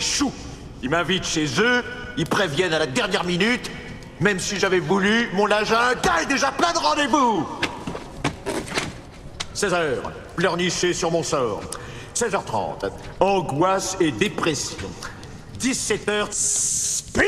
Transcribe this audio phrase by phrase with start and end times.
[0.00, 0.32] choux
[0.82, 1.82] Ils m'invitent chez eux,
[2.16, 3.70] ils préviennent à la dernière minute.
[4.20, 7.46] Même si j'avais voulu, mon agenda est déjà plein de rendez-vous
[9.54, 9.98] 16h,
[10.36, 11.62] pleurnicher sur mon sort.
[12.14, 12.90] 16h30,
[13.20, 14.88] angoisse et dépression.
[15.58, 17.26] 17h, splendide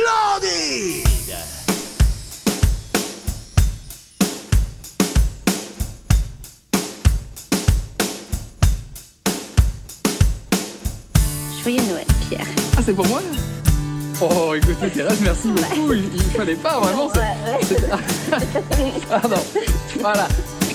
[12.89, 13.21] C'est pour moi
[14.23, 15.93] Oh, écoutez, Thérèse, merci beaucoup.
[15.93, 17.11] Il, il fallait pas vraiment.
[17.15, 17.87] c'est- c'était-
[19.11, 19.37] Pardon.
[20.01, 20.27] Voilà,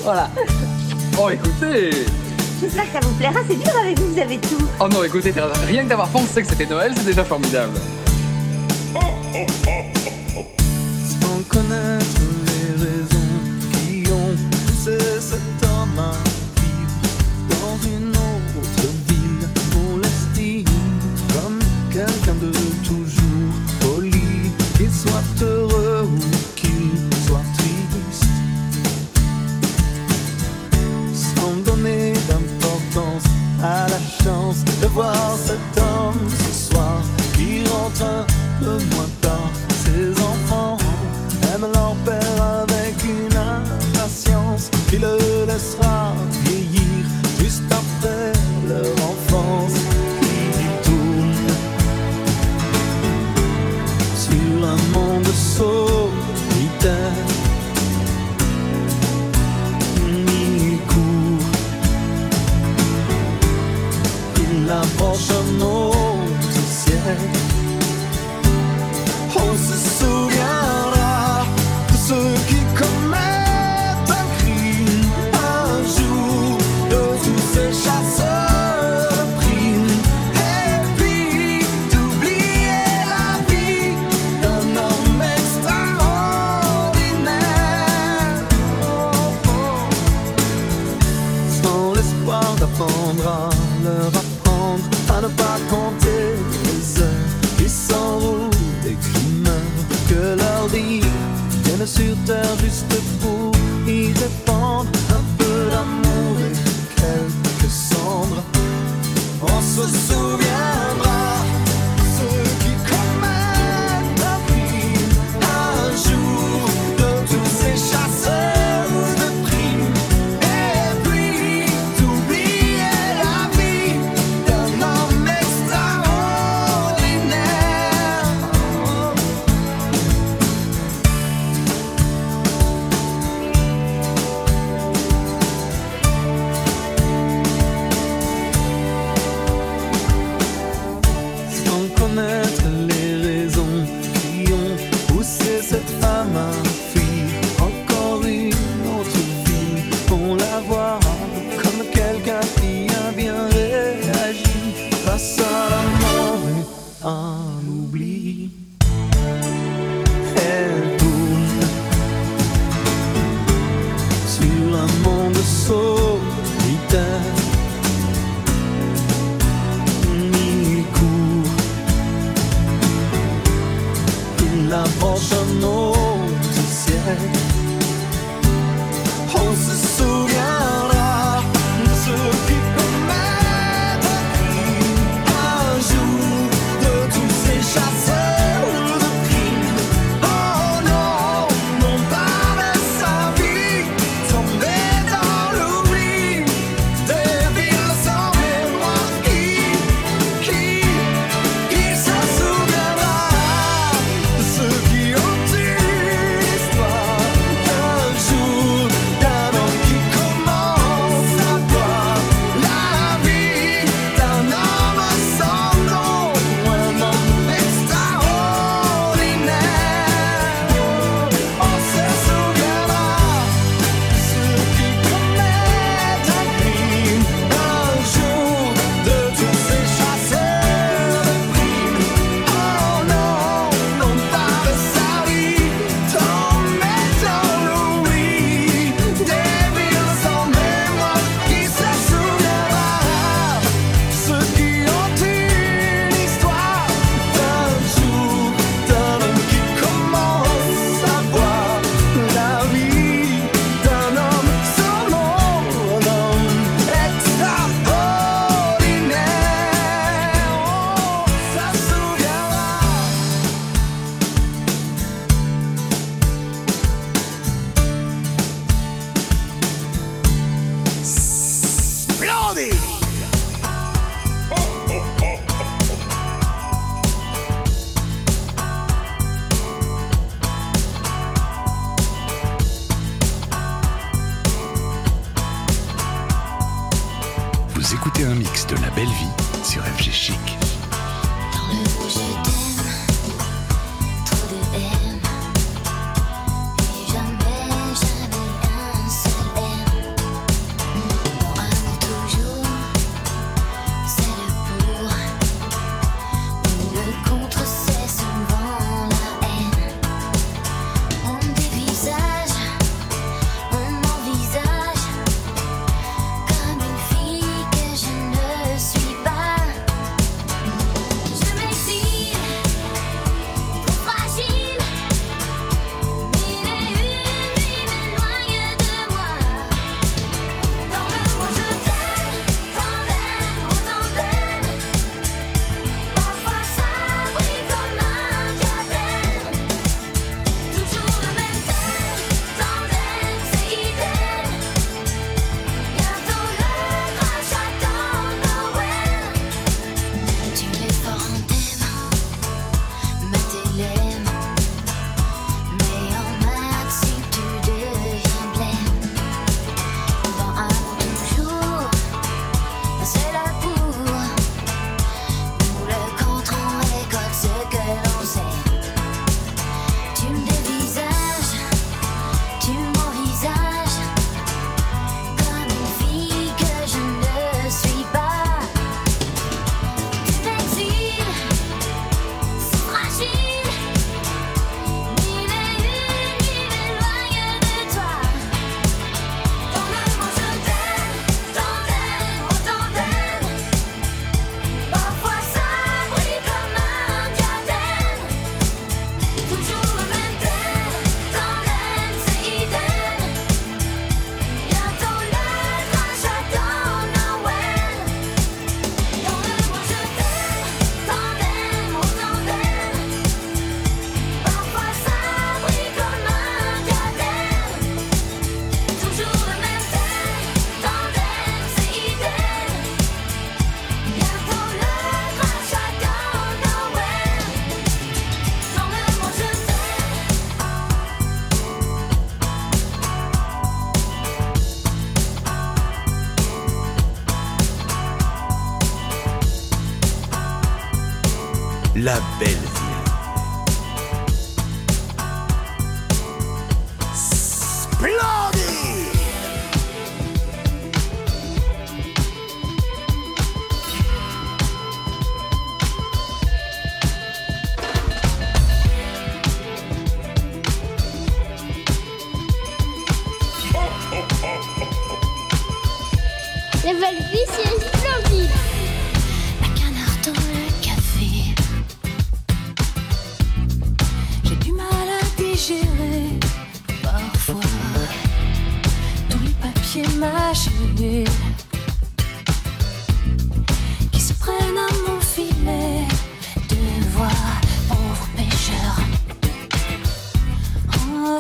[0.04, 0.30] voilà.
[1.20, 2.06] Oh, écoutez.
[2.62, 4.64] J'espère que ça vous plaira, c'est dur avec vous, vous avez tout.
[4.80, 7.80] Oh non, écoutez, Thérèse, rien que d'avoir pensé que c'était Noël, c'est déjà formidable.
[11.20, 13.34] Sans connaître les raisons
[13.72, 14.36] qui ont
[14.68, 16.14] poussé cet homme
[34.26, 37.02] de voir cet homme ce soir
[37.34, 38.26] qui rentre un
[38.64, 39.23] peu moins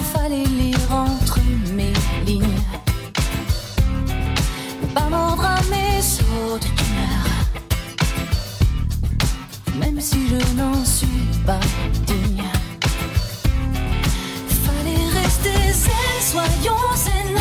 [0.01, 1.39] fallait lire entre
[1.73, 1.93] mes
[2.25, 2.59] lignes.
[4.93, 7.25] Pas mordre à mes sauts de cœur.
[9.79, 11.59] Même si je n'en suis pas
[12.05, 12.43] digne.
[14.65, 17.37] Fallait rester zen, soyons zen.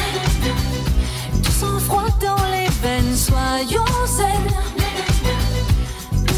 [1.43, 4.47] Du sang-froid dans les veines, soyons zen.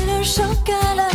[0.07, 1.14] Le choc à la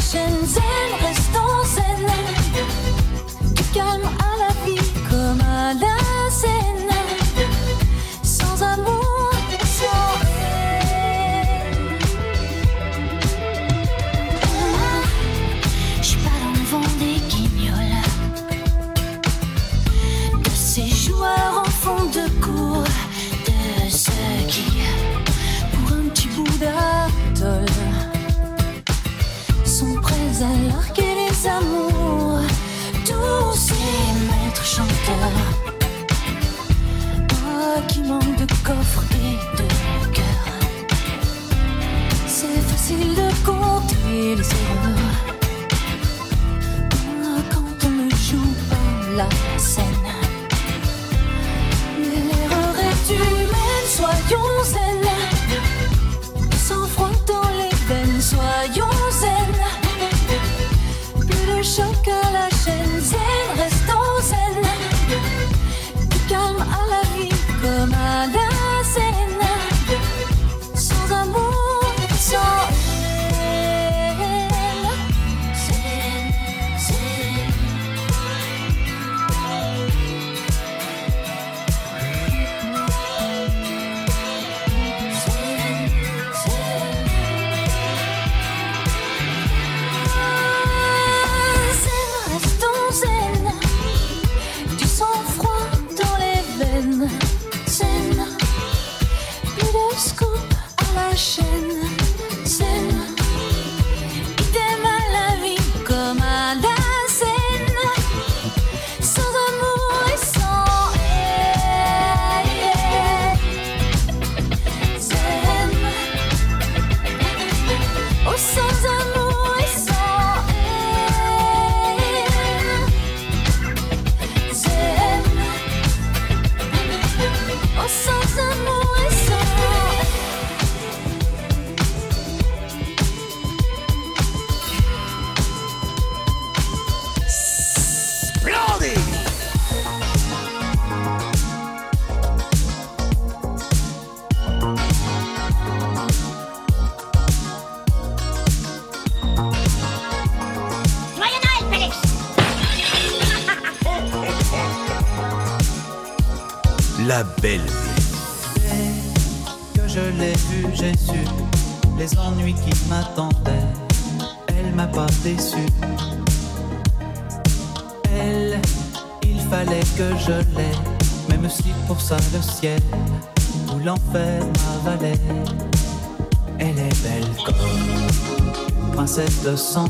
[179.51, 179.85] de sang,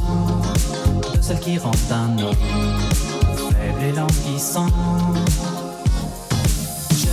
[1.13, 2.35] de celle qui rend un homme
[3.49, 4.67] faible et languissant.
[6.95, 7.09] J'ai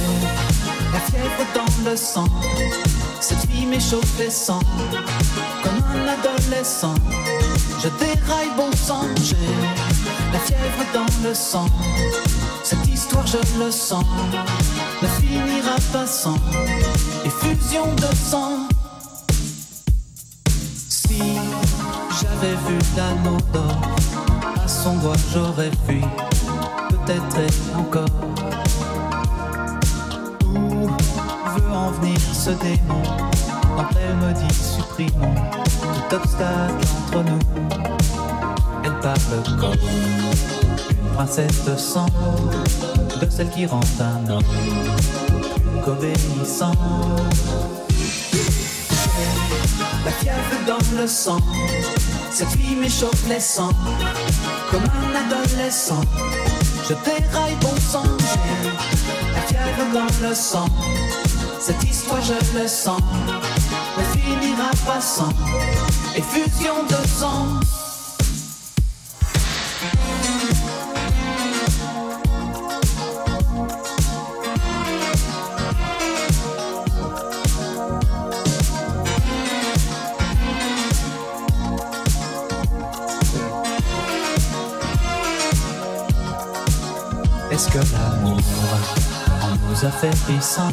[0.93, 2.29] la fièvre dans le sang,
[3.21, 4.63] cette vie m'échauffe les sangs,
[5.63, 6.95] comme un adolescent.
[7.83, 9.37] Je déraille bon sang, j'ai
[10.33, 11.67] la fièvre dans le sang.
[12.63, 14.05] Cette histoire, je le sens,
[15.03, 16.37] ne finira pas sans
[17.25, 18.69] effusion de sang.
[20.89, 21.19] Si
[22.29, 23.81] j'avais vu l'anneau d'or
[24.65, 26.01] à son doigt, j'aurais fui,
[26.89, 28.07] peut-être encore.
[30.45, 33.03] Où veut en venir ce démon?
[33.77, 35.35] Quand elle me dit supprimons
[36.09, 37.39] tout obstacle entre nous.
[38.85, 39.75] Elle parle comme
[40.91, 42.07] une princesse de sang,
[43.21, 44.43] de celle qui rend un homme
[45.85, 46.73] qu'obéissant.
[50.05, 51.41] La fièvre dans le sang,
[52.31, 53.73] cette vie m'échauffe les sangs,
[54.71, 56.01] comme un adolescent.
[56.89, 58.05] Je déraille bon sang,
[59.35, 60.67] la fièvre dans le sang.
[61.61, 63.01] Cette histoire, je le sens,
[63.99, 65.33] ne finira pas sans
[66.15, 67.61] effusion de sang.
[89.87, 90.71] Nous affaiblissant,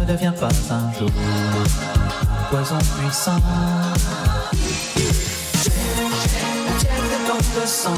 [0.00, 3.40] ne devient pas un jour un poison puissant.
[7.28, 7.94] Dans le sang,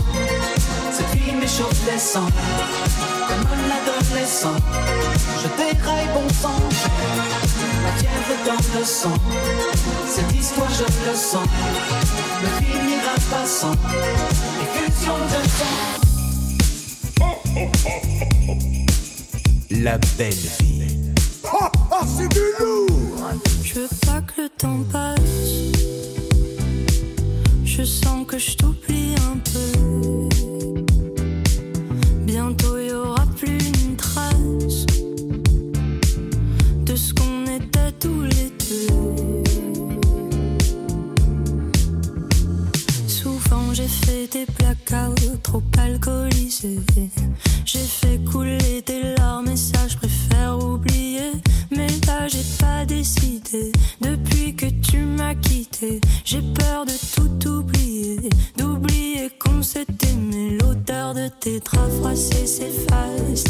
[0.92, 2.30] cette vie m'échauffe les sangs,
[3.28, 4.56] comme un adolescent.
[5.42, 6.60] Je déraille bon sang,
[7.84, 9.16] la fièvre dans le sang,
[10.08, 11.48] cette histoire je le sens,
[12.42, 13.76] ne finira pas sans.
[14.62, 15.96] Effusion de sang.
[19.83, 21.12] La belle vie.
[23.62, 25.21] Je veux pas que le temps passe.
[27.64, 30.28] Je sens que je t'oublie un peu.
[32.25, 34.87] Bientôt y aura plus une trace
[36.85, 39.42] de ce qu'on était tous les deux.
[43.06, 46.80] Souvent j'ai fait des blackouts trop alcoolisés.
[47.66, 51.32] J'ai fait couler des larmes et ça je préfère oublier.
[51.73, 53.73] Mais là j'ai pas décidé.
[54.00, 58.20] Depuis que tu m'as quitté, j'ai peur de tout oublier.
[58.56, 60.56] D'oublier qu'on s'est aimé.
[60.61, 63.42] L'odeur de tes draps froissés s'efface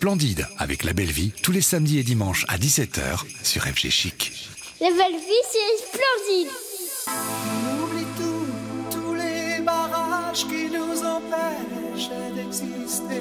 [0.00, 4.32] Splendide avec la belle vie tous les samedis et dimanches à 17h sur FG Chic.
[4.80, 6.48] La belle vie, c'est splendide.
[7.06, 13.20] On oublie tout, tous les barrages qui nous empêchent d'exister.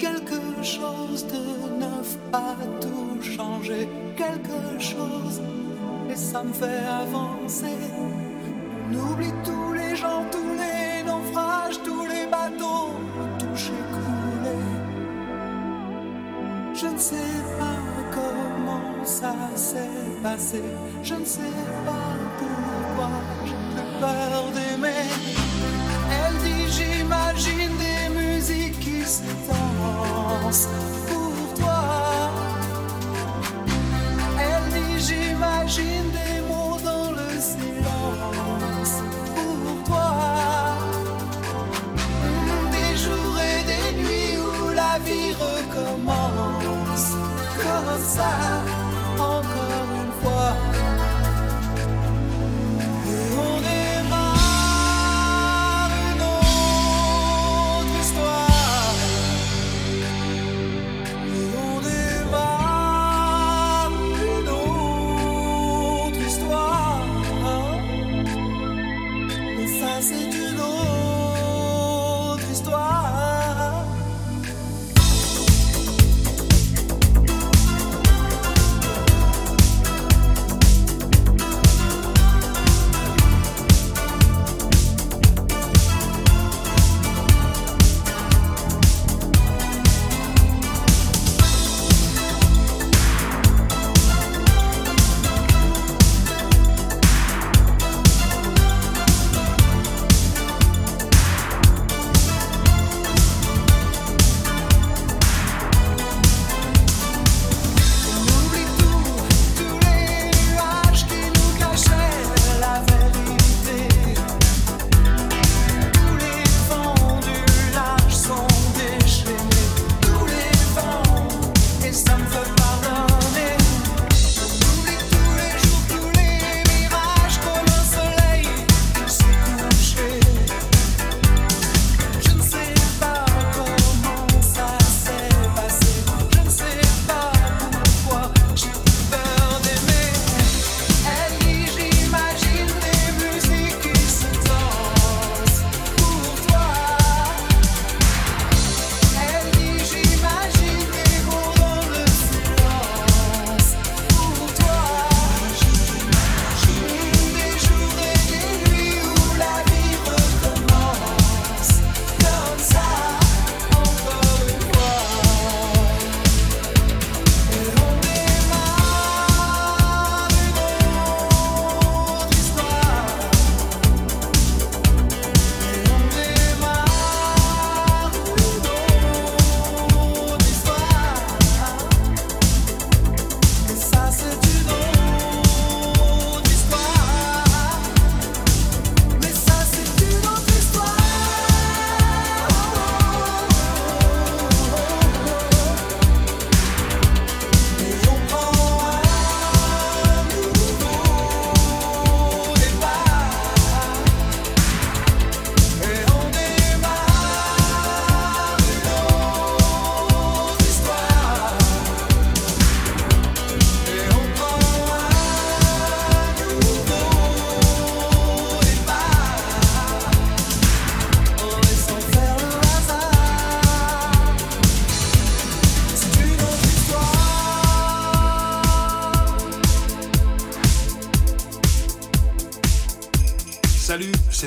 [0.00, 3.88] Quelque chose de neuf a tout changé.
[4.16, 5.40] Quelque chose,
[6.10, 7.76] et ça me fait avancer.
[21.02, 21.54] je ne sais
[21.86, 23.10] pas pourquoi
[23.44, 25.06] j'ai peur d'aimer.
[26.10, 30.68] Elle dit j'imagine des musiques qui se dansent
[31.08, 31.82] pour toi.
[34.38, 38.94] Elle dit j'imagine des mots dans le silence
[39.34, 40.12] pour toi.
[42.72, 47.12] Des jours et des nuits où la vie recommence
[47.62, 48.32] comme ça
[49.16, 49.69] encore.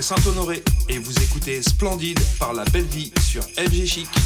[0.04, 4.23] Saint-Honoré et vous écoutez Splendide par la belle vie sur FG Chic.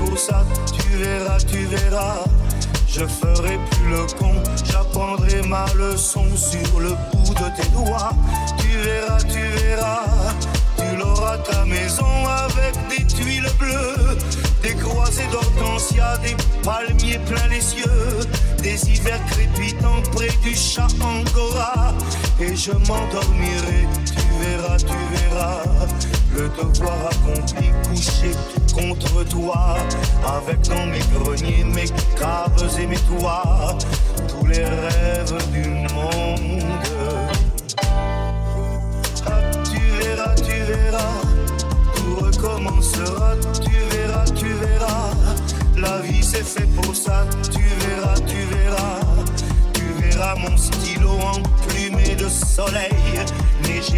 [0.00, 2.24] Pour ça, tu verras, tu verras.
[2.88, 4.34] Je ferai plus le con,
[4.64, 8.12] j'apprendrai ma leçon sur le bout de tes doigts.
[8.58, 10.04] Tu verras, tu verras,
[10.76, 14.18] tu l'auras ta maison avec des tuiles bleues,
[14.62, 18.20] des croisées d'hortensia, des palmiers plein les cieux,
[18.62, 21.94] des hivers crépitants près du chat Angora.
[22.40, 25.62] Et je m'endormirai, tu verras, tu verras,
[26.34, 28.30] le devoir accompli couché
[28.72, 29.76] contre toi,
[30.38, 31.88] avec dans mes greniers, mes
[32.18, 33.76] caves et mes toits,
[34.28, 36.62] tous les rêves du monde.
[39.26, 41.20] Ah, tu verras, tu verras,
[41.96, 45.10] tout recommencera, tu verras, tu verras.
[45.76, 49.00] La vie c'est fait pour ça, tu verras, tu verras.
[49.72, 51.18] Tu verras mon stylo
[51.66, 51.69] de
[52.30, 52.90] soleil,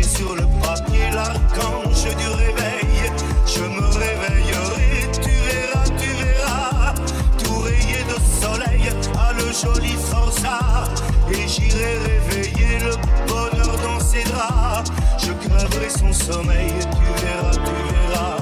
[0.02, 3.12] sur le papier, l'archange du réveil.
[3.46, 6.94] Je me réveillerai, tu verras, tu verras,
[7.42, 10.84] tout rayé de soleil à le joli forçat.
[11.30, 12.94] Et j'irai réveiller le
[13.26, 14.90] bonheur dans ses draps.
[15.18, 18.36] Je crèverai son sommeil, tu verras, tu verras.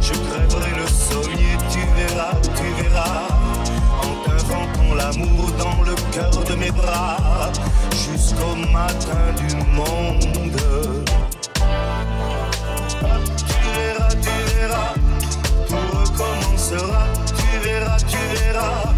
[0.00, 3.28] Je crèverai le sommier, tu verras, tu verras.
[4.02, 7.50] En t'inventant l'amour dans le cœur de mes bras,
[8.16, 10.56] jusqu'au matin du monde.
[13.48, 14.94] Tu verras, tu verras,
[15.68, 17.06] tout recommencera.
[17.36, 18.94] Tu verras, tu verras,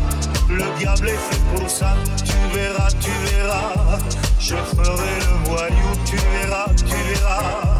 [0.50, 1.94] le diable est fait pour ça.
[2.24, 3.98] Tu verras, tu verras,
[4.38, 5.90] je ferai le voyou.
[6.04, 7.75] Tu verras, tu verras,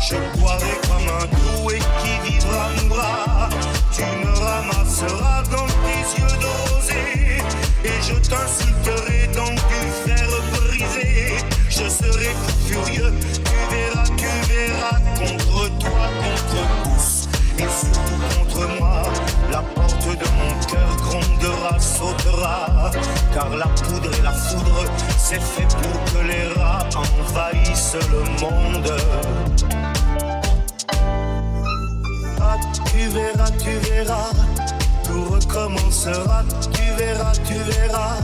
[0.00, 3.48] je boirai comme un doué qui vivra mourra.
[3.92, 7.42] Tu me ramasseras dans tes yeux de rosée
[7.84, 11.36] et je t'insulterai dans du fer brisé.
[11.68, 12.34] Je serai
[12.66, 13.12] furieux,
[13.44, 19.02] tu verras, tu verras, contre toi, contre tous, et surtout contre moi.
[19.50, 22.90] La porte de mon cœur grondera, sautera,
[23.32, 24.84] car la poudre et la foudre,
[25.18, 29.49] c'est fait pour que les rats envahissent le monde.
[33.00, 34.30] Tu verras, tu verras,
[35.04, 38.18] tout recommencera, tu verras, tu verras.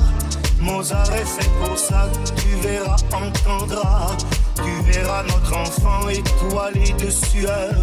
[0.61, 4.17] Mozart est fait pour ça, tu verras, entendras.
[4.57, 7.75] Tu verras notre enfant étoilé de sueur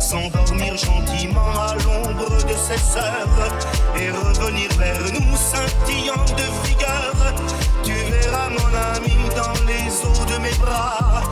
[0.00, 3.48] s'endormir gentiment à l'ombre de ses sœurs
[3.96, 7.34] et revenir vers nous scintillant de vigueur.
[7.84, 11.22] Tu verras mon ami dans les eaux de mes bras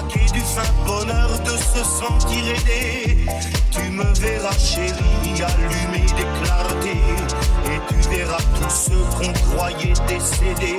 [0.00, 3.26] craquer du fin bonheur de se sentir aidé.
[3.70, 7.00] Tu me verras chérie allumer des clartés
[7.66, 10.78] et tu verras tous ceux qu'on croyait décédés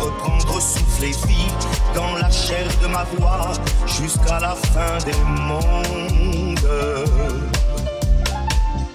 [0.00, 1.52] reprendre souffle et vie
[1.94, 3.52] dans la chair de ma voix
[3.86, 6.58] jusqu'à la fin des mondes.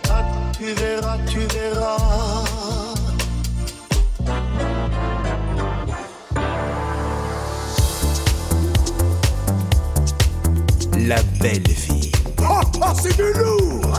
[0.09, 0.23] Ah,
[0.57, 2.64] tu verras, tu verras.
[11.07, 12.11] La belle vie.
[12.39, 13.93] Oh, oh c'est du lourd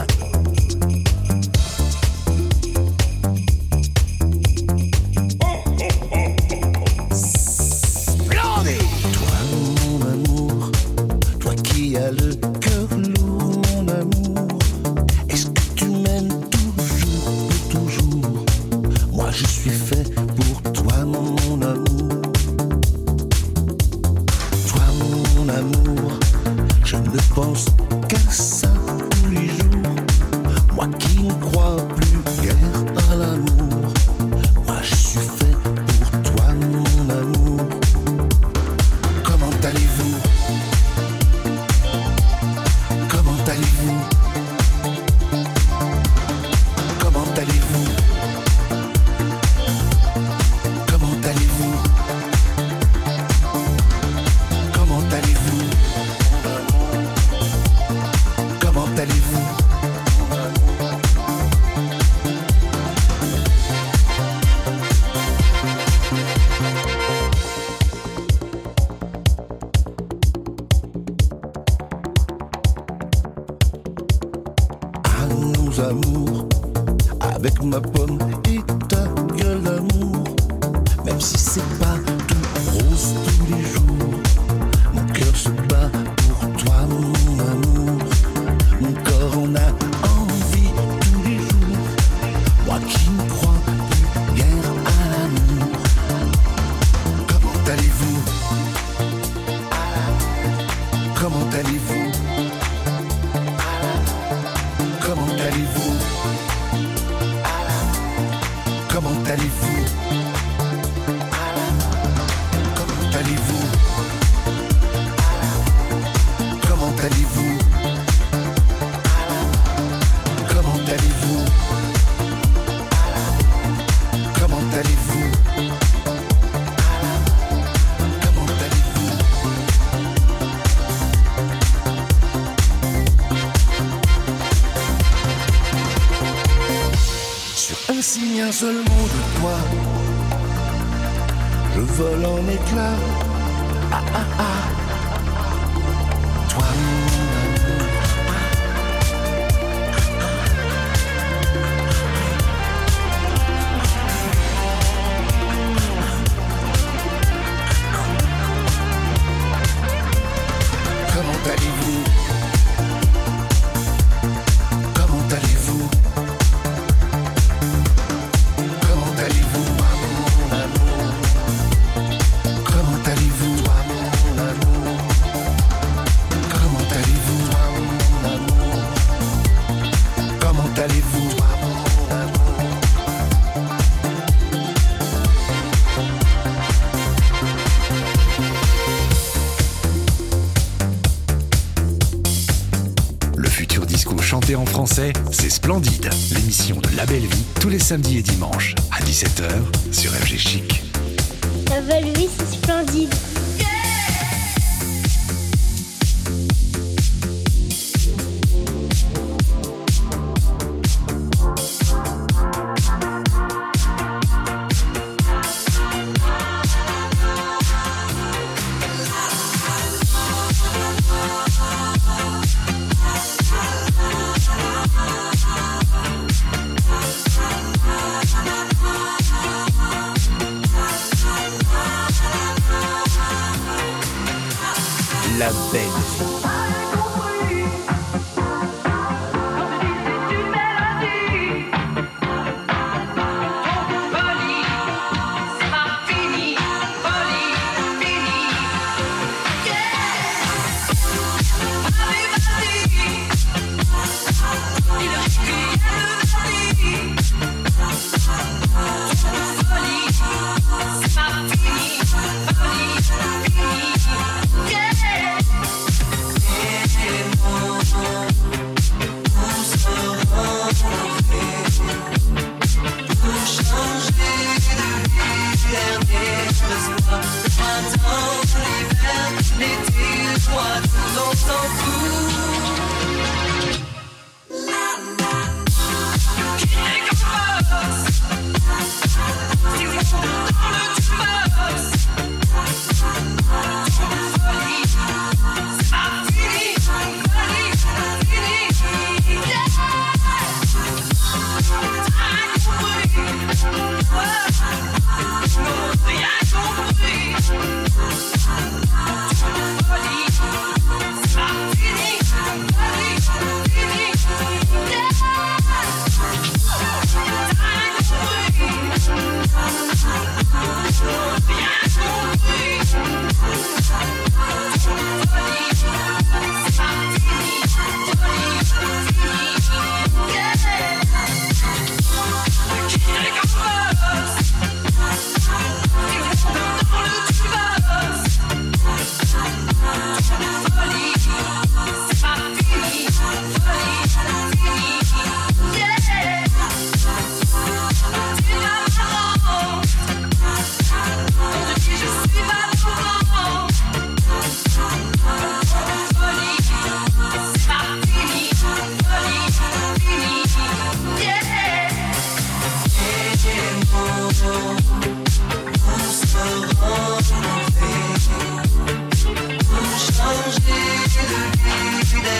[197.87, 198.56] samedi et dimanche.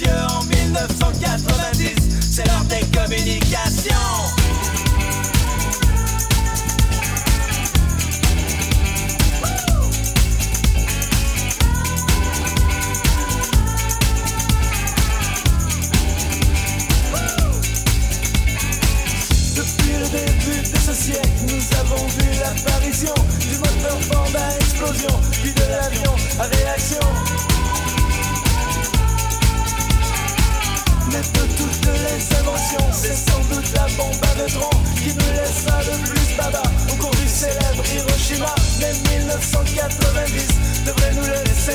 [0.06, 1.95] Messieurs en 1990,
[2.32, 4.25] c'est l'heure des communications.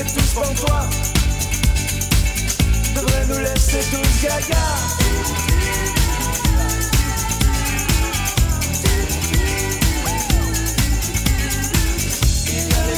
[0.00, 0.86] est tous pantois
[2.94, 4.56] Devrait nous laisser tous gaga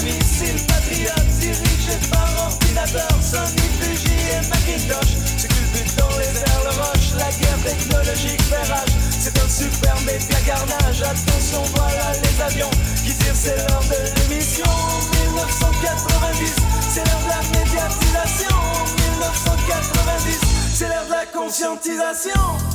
[0.05, 5.15] missiles patriotes dirigés par ordinateur, Sony, Fuji et Macintosh.
[5.37, 8.89] Se culbutent dans les airs le roche, la guerre technologique fait rage.
[9.21, 11.03] C'est un super média carnage.
[11.03, 12.71] Attention, voilà les avions
[13.05, 14.65] qui tirent, c'est l'heure de l'émission
[15.31, 16.72] 1990.
[16.95, 18.57] C'est l'heure de la médiatisation.
[19.15, 20.41] 1990,
[20.75, 22.72] c'est l'heure de la conscientisation.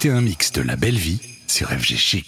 [0.00, 1.18] C'était un mix de La Belle Vie
[1.48, 2.27] sur FG Chic.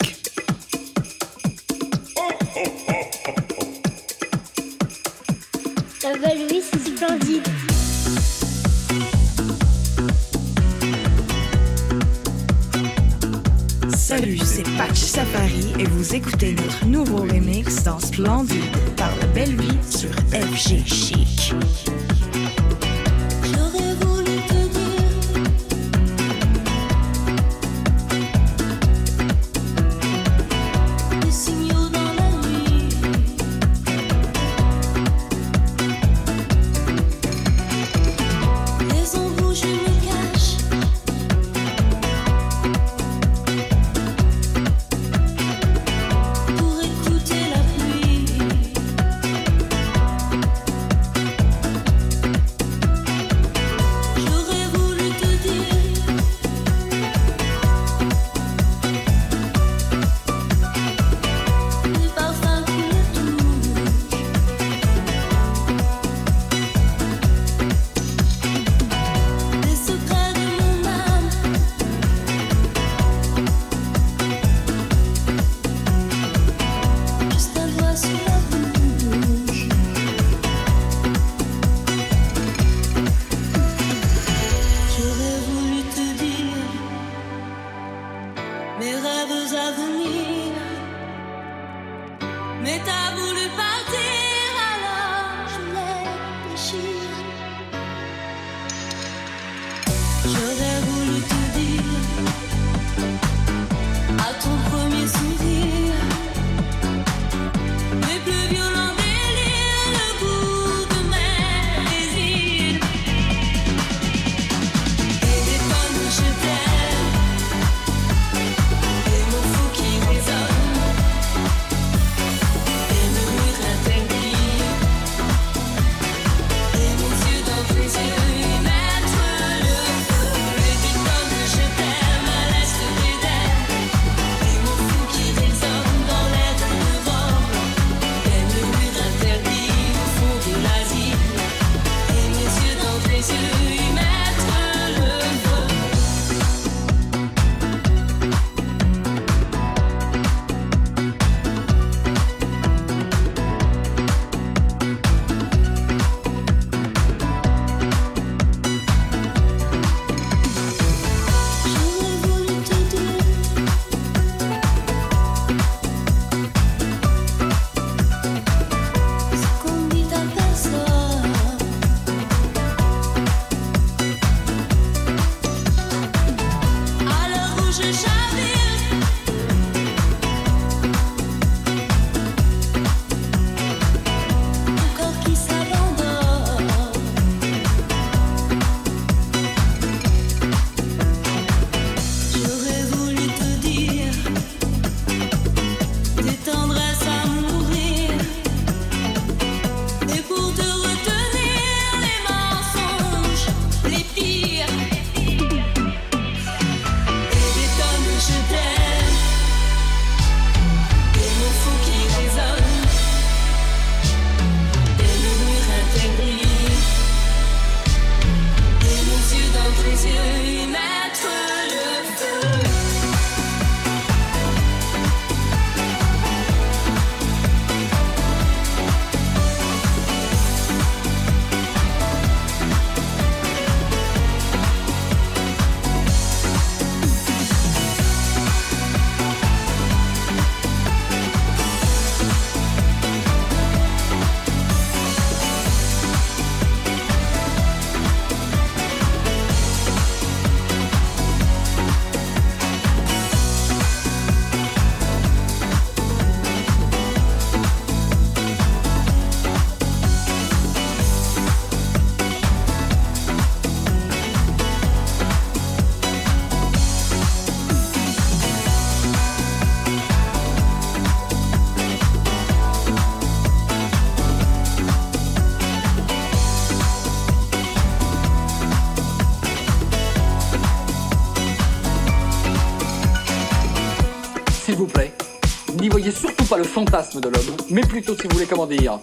[286.70, 288.98] fantasme de l'homme, mais plutôt, si vous voulez, comment dire,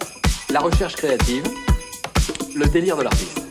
[0.50, 1.44] la recherche créative,
[2.56, 3.42] le délire de l'artiste.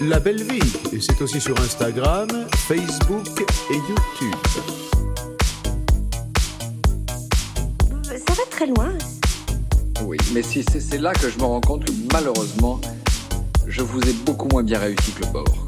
[0.00, 2.28] La belle vie, et c'est aussi sur Instagram,
[2.68, 3.26] Facebook
[3.70, 4.34] et YouTube.
[8.04, 8.92] Ça va très loin.
[10.04, 12.80] Oui, mais si c'est là que je me rends compte que malheureusement,
[13.66, 15.66] je vous ai beaucoup moins bien réussi que le bord.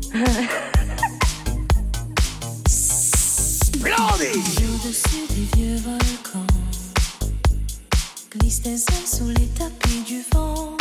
[2.68, 5.76] Splendide Au-dessus vieux
[8.52, 10.76] tristesse sous les tapis du vent.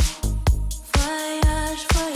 [0.94, 2.11] Voyage, voyage.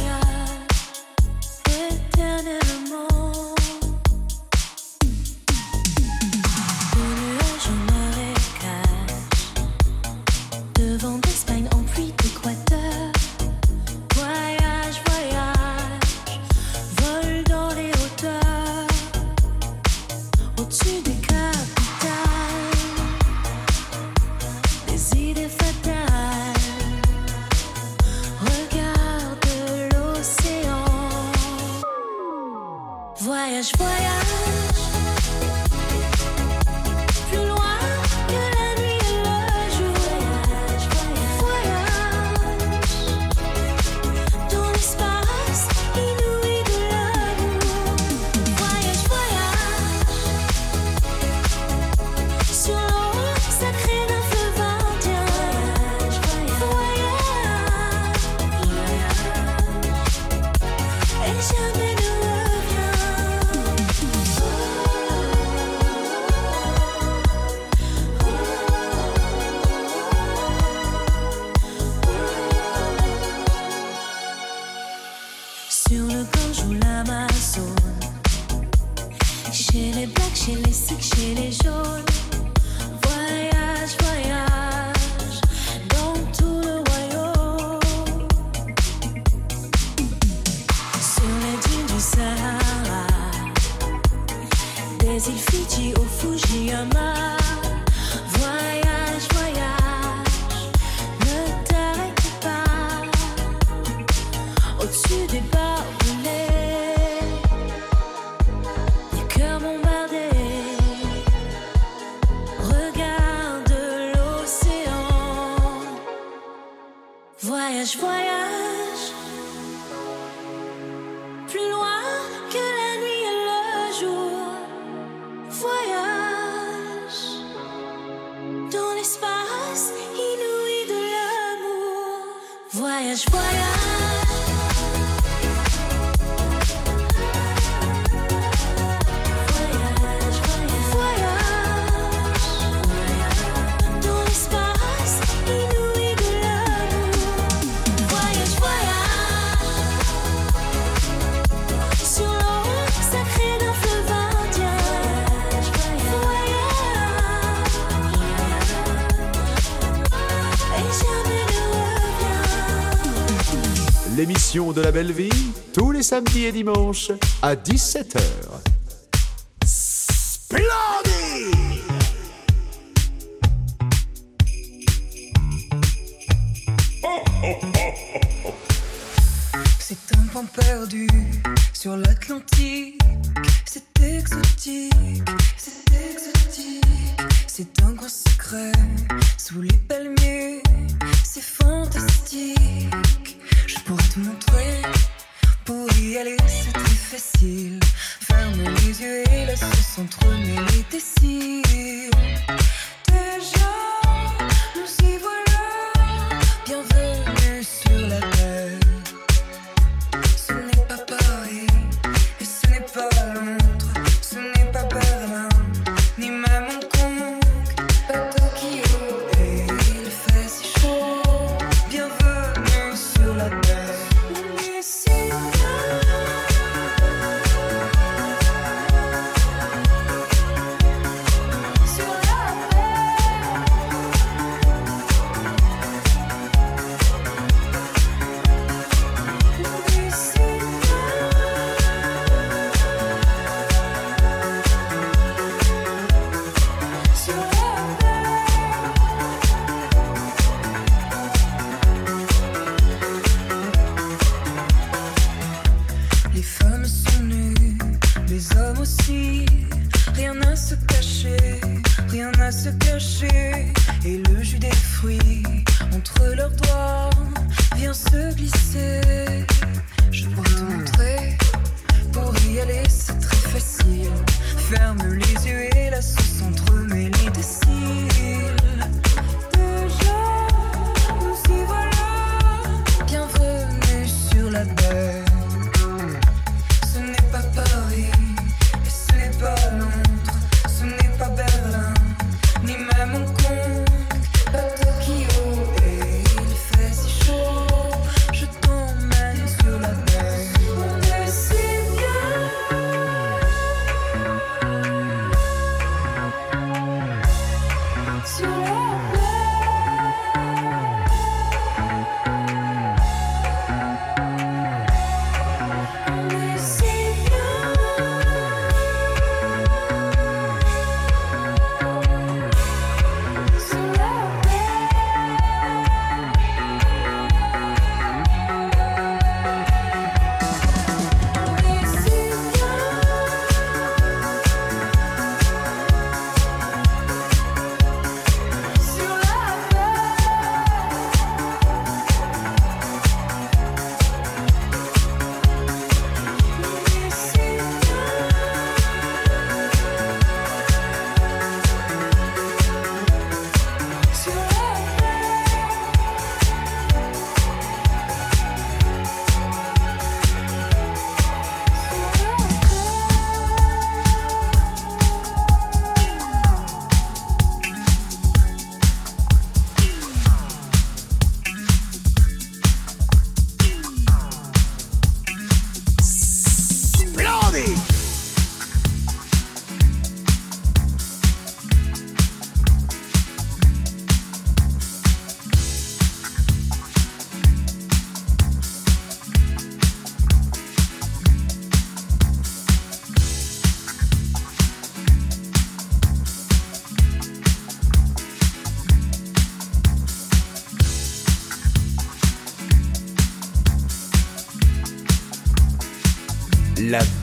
[164.16, 165.30] l'émission de la belle vie,
[165.74, 167.12] tous les samedis et dimanches
[167.42, 168.22] à 17h.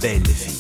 [0.03, 0.52] Belle vie.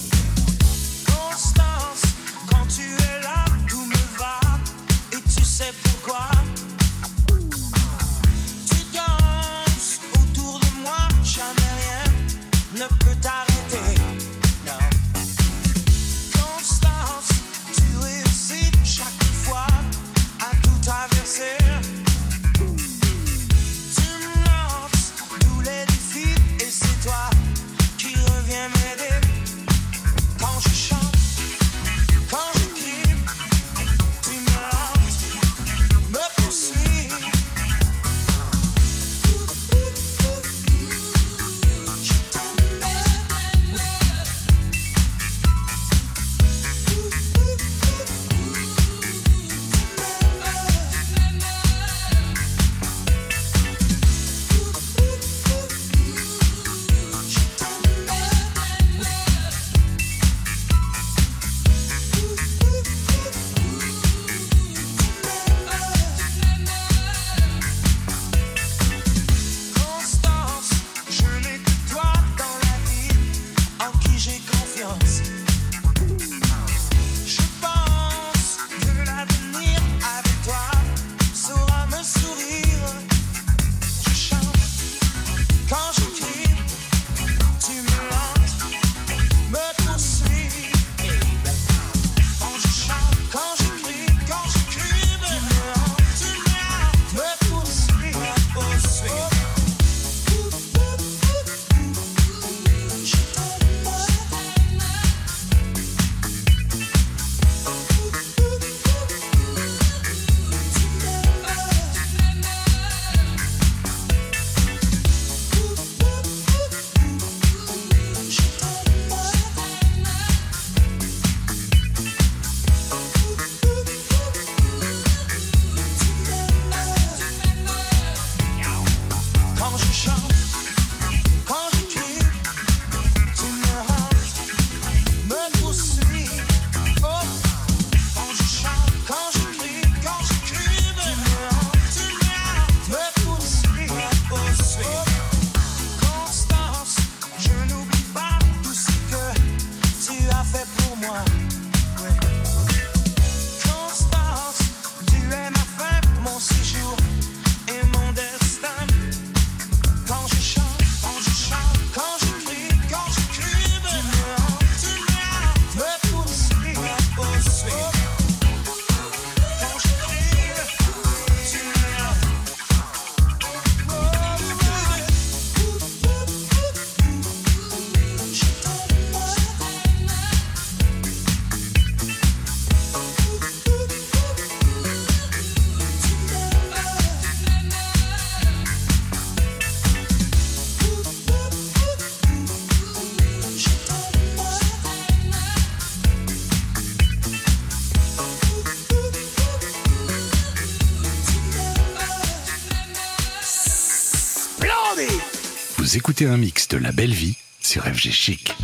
[205.94, 208.54] Écoutez un mix de La Belle Vie sur FG Chic.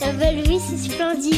[0.00, 1.34] La Belle Vie, c'est splendide.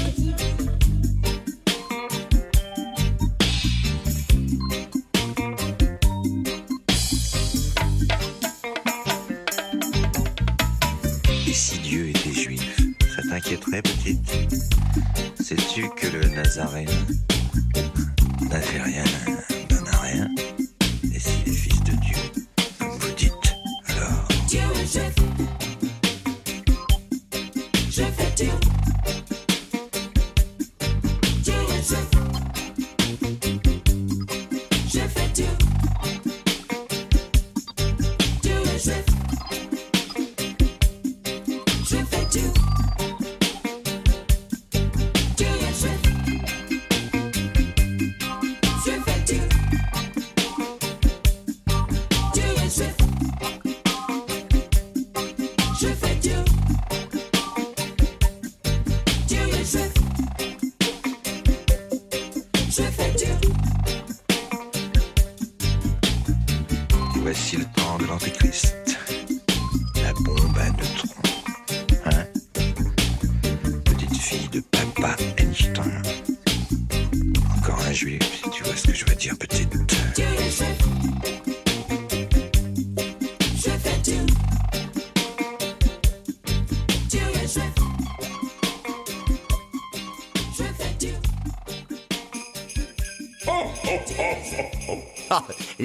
[11.49, 12.79] Et si Dieu était juif,
[13.17, 14.35] ça t'inquiéterait, petite?
[15.43, 16.87] Sais-tu que le Nazaréen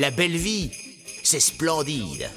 [0.09, 0.71] la belle vie.
[1.21, 2.31] C'est splendide.